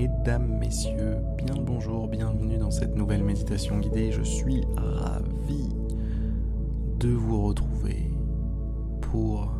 Mesdames, 0.00 0.58
Messieurs, 0.60 1.16
bien 1.38 1.56
le 1.56 1.64
bonjour, 1.64 2.06
bienvenue 2.06 2.56
dans 2.56 2.70
cette 2.70 2.94
nouvelle 2.94 3.24
méditation 3.24 3.78
guidée. 3.78 4.12
Je 4.12 4.22
suis 4.22 4.64
ravi 4.76 5.74
de 7.00 7.08
vous 7.08 7.42
retrouver 7.42 8.08
pour 9.00 9.52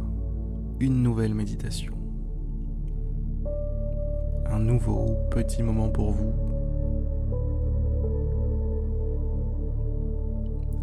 une 0.78 1.02
nouvelle 1.02 1.34
méditation. 1.34 1.92
Un 4.46 4.60
nouveau 4.60 5.16
petit 5.32 5.64
moment 5.64 5.88
pour 5.88 6.12
vous. 6.12 6.32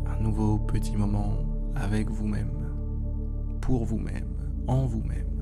Un 0.06 0.22
nouveau 0.22 0.58
petit 0.58 0.98
moment 0.98 1.38
avec 1.78 2.10
vous-même, 2.10 2.52
pour 3.62 3.86
vous-même, 3.86 4.36
en 4.68 4.86
vous-même. 4.86 5.35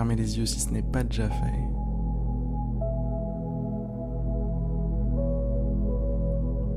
Fermez 0.00 0.16
les 0.16 0.38
yeux 0.38 0.46
si 0.46 0.58
ce 0.58 0.70
n'est 0.70 0.80
pas 0.80 1.04
déjà 1.04 1.28
fait. 1.28 1.60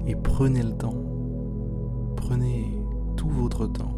Et 0.05 0.13
prenez 0.13 0.61
le 0.61 0.73
temps. 0.73 1.01
Prenez 2.17 2.65
tout 3.15 3.29
votre 3.29 3.65
temps. 3.67 3.93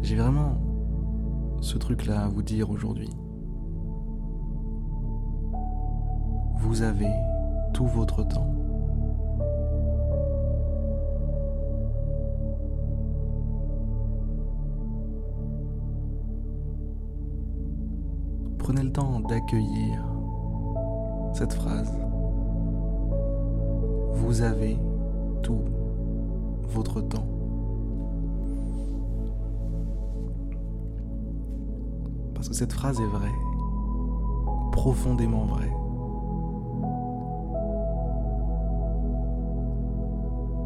J'ai 0.00 0.16
vraiment 0.16 0.58
ce 1.60 1.76
truc-là 1.76 2.22
à 2.22 2.28
vous 2.28 2.42
dire 2.42 2.70
aujourd'hui. 2.70 3.10
Vous 6.70 6.82
avez 6.82 7.10
tout 7.72 7.86
votre 7.86 8.22
temps. 8.22 8.54
Prenez 18.56 18.84
le 18.84 18.92
temps 18.92 19.18
d'accueillir 19.18 20.04
cette 21.32 21.54
phrase. 21.54 21.92
Vous 24.12 24.42
avez 24.42 24.78
tout 25.42 25.64
votre 26.68 27.00
temps. 27.00 27.26
Parce 32.34 32.48
que 32.48 32.54
cette 32.54 32.72
phrase 32.72 33.00
est 33.00 33.06
vraie, 33.06 33.34
profondément 34.70 35.46
vraie. 35.46 35.79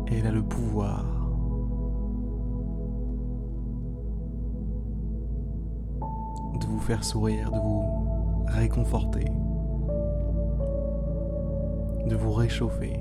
Elle 0.07 0.27
a 0.27 0.31
le 0.31 0.43
pouvoir. 0.43 1.05
De 6.61 6.67
vous 6.67 6.81
faire 6.81 7.03
sourire, 7.05 7.51
de 7.51 7.59
vous 7.59 7.85
réconforter, 8.47 9.25
de 12.07 12.17
vous 12.17 12.33
réchauffer. 12.33 13.01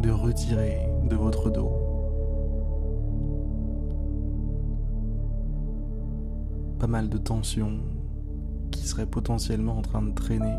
de 0.00 0.10
retirer 0.10 0.88
de 1.04 1.14
votre 1.14 1.50
dos 1.50 1.89
pas 6.80 6.86
mal 6.86 7.10
de 7.10 7.18
tensions 7.18 7.78
qui 8.70 8.86
seraient 8.88 9.04
potentiellement 9.04 9.76
en 9.76 9.82
train 9.82 10.00
de 10.00 10.12
traîner. 10.12 10.56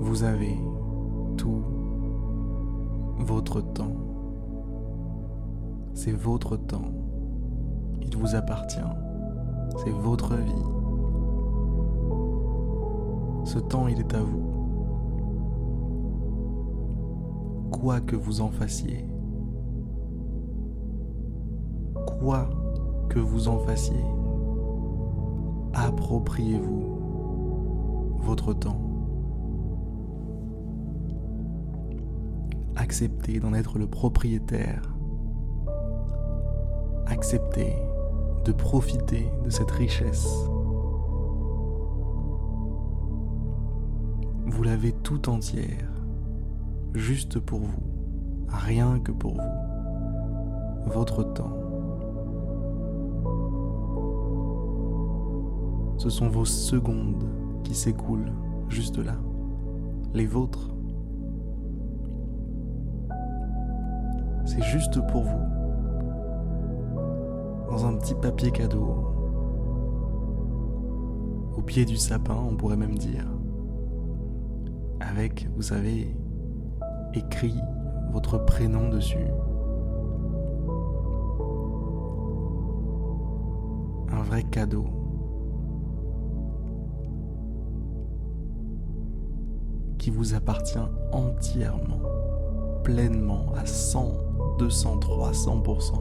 Vous 0.00 0.22
avez 0.22 0.54
tout 1.38 1.64
votre 3.20 3.62
temps. 3.62 3.96
C'est 5.94 6.12
votre 6.12 6.58
temps. 6.58 6.92
Il 8.02 8.14
vous 8.14 8.34
appartient. 8.34 8.80
C'est 9.78 9.92
votre 9.92 10.34
vie. 10.36 10.52
Ce 13.44 13.58
temps, 13.58 13.88
il 13.88 13.98
est 13.98 14.14
à 14.14 14.22
vous. 14.22 14.50
Quoi 17.70 18.02
que 18.02 18.14
vous 18.14 18.42
en 18.42 18.50
fassiez. 18.50 19.11
Quoi 22.06 22.48
que 23.08 23.18
vous 23.18 23.48
en 23.48 23.58
fassiez. 23.58 24.04
Appropriez-vous 25.74 28.18
votre 28.20 28.54
temps. 28.54 28.80
Acceptez 32.76 33.40
d'en 33.40 33.54
être 33.54 33.78
le 33.78 33.86
propriétaire. 33.86 34.82
Acceptez 37.06 37.74
de 38.44 38.52
profiter 38.52 39.30
de 39.44 39.50
cette 39.50 39.70
richesse. 39.70 40.28
Vous 44.46 44.62
l'avez 44.62 44.92
tout 44.92 45.28
entière, 45.28 45.92
juste 46.94 47.38
pour 47.38 47.60
vous, 47.60 47.82
rien 48.48 48.98
que 49.00 49.12
pour 49.12 49.34
vous, 49.34 50.90
votre 50.90 51.22
temps. 51.22 51.71
Ce 56.02 56.10
sont 56.10 56.26
vos 56.26 56.44
secondes 56.44 57.22
qui 57.62 57.76
s'écoulent 57.76 58.32
juste 58.68 58.98
là, 58.98 59.14
les 60.12 60.26
vôtres. 60.26 60.74
C'est 64.44 64.62
juste 64.62 64.98
pour 65.12 65.22
vous, 65.22 65.44
dans 67.70 67.86
un 67.86 67.94
petit 67.98 68.16
papier 68.16 68.50
cadeau, 68.50 68.96
au 71.56 71.62
pied 71.62 71.84
du 71.84 71.96
sapin, 71.96 72.34
on 72.34 72.56
pourrait 72.56 72.76
même 72.76 72.98
dire 72.98 73.28
avec, 74.98 75.48
vous 75.54 75.62
savez, 75.62 76.16
écrit 77.14 77.54
votre 78.10 78.44
prénom 78.44 78.88
dessus. 78.88 79.28
Un 84.10 84.22
vrai 84.24 84.42
cadeau. 84.42 85.01
Qui 90.02 90.10
vous 90.10 90.34
appartient 90.34 90.80
entièrement, 91.12 92.00
pleinement, 92.82 93.46
à 93.54 93.64
100, 93.64 94.56
200, 94.58 94.98
300%. 94.98 95.92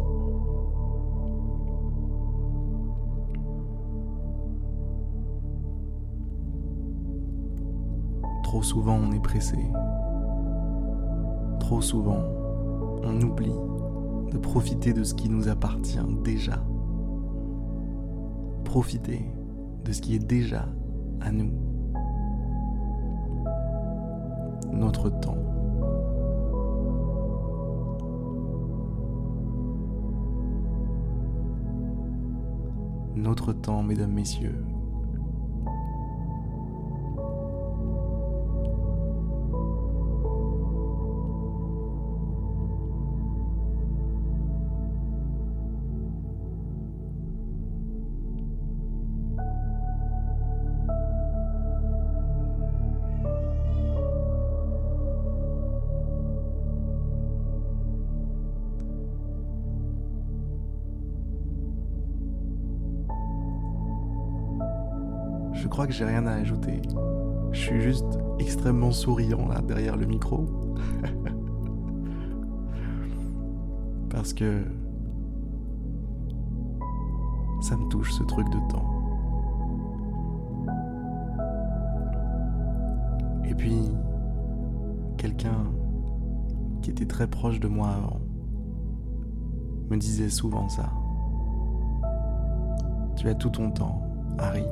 Trop 8.41 8.63
souvent 8.63 8.95
on 8.95 9.12
est 9.12 9.22
pressé. 9.22 9.59
Trop 11.59 11.81
souvent 11.81 12.23
on 13.03 13.22
oublie 13.22 13.53
de 14.31 14.38
profiter 14.39 14.94
de 14.94 15.03
ce 15.03 15.13
qui 15.13 15.30
nous 15.30 15.48
appartient 15.48 16.00
déjà. 16.24 16.65
Profiter 18.63 19.31
de 19.86 19.92
ce 19.92 20.01
qui 20.01 20.15
est 20.15 20.25
déjà 20.25 20.65
à 21.19 21.31
nous. 21.31 21.61
Notre 24.71 25.09
temps. 25.09 25.38
Notre 33.15 33.53
temps, 33.53 33.83
mesdames, 33.83 34.12
messieurs. 34.12 34.56
Crois 65.71 65.88
que 65.88 65.94
j'ai 65.94 66.06
rien 66.06 66.27
à 66.27 66.33
ajouter. 66.33 66.81
Je 67.53 67.59
suis 67.59 67.81
juste 67.81 68.19
extrêmement 68.39 68.91
souriant 68.91 69.47
là 69.47 69.62
derrière 69.62 69.95
le 69.95 70.06
micro. 70.06 70.45
Parce 74.09 74.33
que 74.33 74.65
ça 77.62 77.77
me 77.77 77.88
touche 77.88 78.12
ce 78.12 78.23
truc 78.23 78.47
de 78.50 78.59
temps. 78.69 78.85
Et 83.45 83.56
puis, 83.56 83.91
quelqu'un 85.17 85.71
qui 86.81 86.89
était 86.91 87.06
très 87.06 87.27
proche 87.27 87.62
de 87.62 87.69
moi 87.69 87.89
avant 87.89 88.19
me 89.89 89.97
disait 89.97 90.29
souvent 90.29 90.67
ça. 90.67 90.91
Tu 93.15 93.29
as 93.29 93.35
tout 93.35 93.50
ton 93.50 93.71
temps, 93.71 94.01
Harry. 94.38 94.65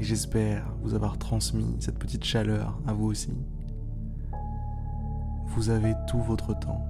Et 0.00 0.02
j'espère 0.02 0.64
vous 0.80 0.94
avoir 0.94 1.18
transmis 1.18 1.76
cette 1.78 1.98
petite 1.98 2.24
chaleur 2.24 2.80
à 2.86 2.94
vous 2.94 3.08
aussi. 3.08 3.34
Vous 5.48 5.68
avez 5.68 5.94
tout 6.08 6.20
votre 6.22 6.58
temps. 6.58 6.82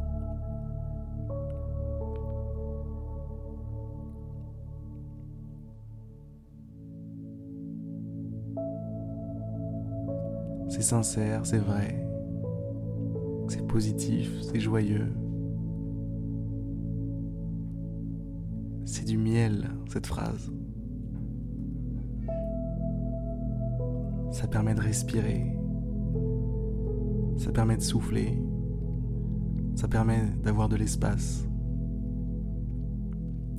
C'est 10.69 10.83
sincère, 10.83 11.45
c'est 11.45 11.59
vrai. 11.59 12.07
C'est 13.49 13.67
positif, 13.67 14.31
c'est 14.43 14.61
joyeux. 14.61 15.13
C'est 18.85 19.05
du 19.05 19.19
miel, 19.19 19.69
cette 19.89 20.07
phrase. 20.07 20.53
Ça 24.41 24.49
permet 24.49 24.75
de 24.75 24.81
respirer. 24.81 25.55
Ça 27.37 27.53
permet 27.53 27.77
de 27.77 27.83
souffler. 27.83 28.43
Ça 29.75 29.87
permet 29.87 30.23
d'avoir 30.43 30.71
de 30.71 30.77
l'espace. 30.77 31.47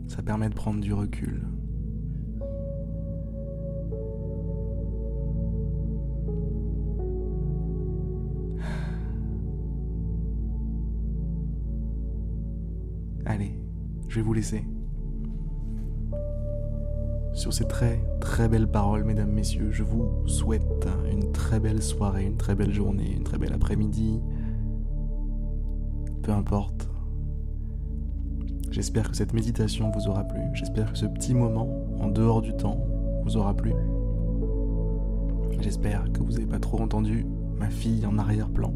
Ça 0.07 0.23
permet 0.23 0.49
de 0.49 0.55
prendre 0.55 0.79
du 0.79 0.91
recul. 0.91 1.45
Allez, 13.27 13.61
je 14.07 14.15
vais 14.15 14.23
vous 14.23 14.33
laisser. 14.33 14.65
Sur 17.33 17.53
ces 17.53 17.65
très 17.65 18.03
très 18.19 18.49
belles 18.49 18.67
paroles, 18.67 19.05
mesdames, 19.05 19.31
messieurs, 19.31 19.71
je 19.71 19.83
vous 19.83 20.09
souhaite 20.25 20.87
une 21.11 21.31
très 21.31 21.59
belle 21.59 21.81
soirée, 21.81 22.25
une 22.25 22.37
très 22.37 22.55
belle 22.55 22.73
journée, 22.73 23.13
une 23.15 23.23
très 23.23 23.37
belle 23.37 23.53
après-midi. 23.53 24.21
Peu 26.23 26.31
importe. 26.33 26.89
J'espère 28.69 29.09
que 29.09 29.17
cette 29.17 29.33
méditation 29.33 29.91
vous 29.91 30.07
aura 30.07 30.23
plu. 30.23 30.41
J'espère 30.53 30.91
que 30.91 30.97
ce 30.97 31.05
petit 31.05 31.33
moment 31.33 31.67
en 31.99 32.07
dehors 32.09 32.41
du 32.41 32.53
temps 32.53 32.85
vous 33.23 33.37
aura 33.37 33.53
plu. 33.53 33.73
J'espère 35.61 36.11
que 36.11 36.21
vous 36.21 36.33
n'avez 36.33 36.45
pas 36.45 36.59
trop 36.59 36.79
entendu 36.81 37.25
ma 37.57 37.69
fille 37.69 38.05
en 38.05 38.17
arrière-plan. 38.17 38.73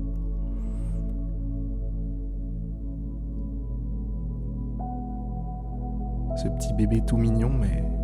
Ce 6.38 6.48
petit 6.50 6.74
bébé 6.74 7.02
tout 7.06 7.18
mignon 7.18 7.50
mais 7.50 7.95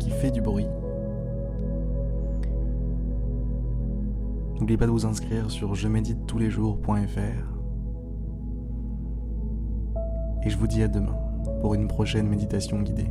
qui 0.00 0.10
fait 0.10 0.32
du 0.32 0.40
bruit. 0.40 0.66
N'oubliez 4.58 4.76
pas 4.76 4.86
de 4.86 4.90
vous 4.90 5.06
inscrire 5.06 5.50
sur 5.50 5.74
je 5.76 5.86
médite 5.86 6.26
tous 6.26 6.38
les 6.38 6.50
jours.fr. 6.50 7.60
Et 10.42 10.50
je 10.50 10.58
vous 10.58 10.66
dis 10.66 10.82
à 10.82 10.88
demain 10.88 11.16
pour 11.60 11.74
une 11.74 11.86
prochaine 11.86 12.26
méditation 12.26 12.82
guidée. 12.82 13.08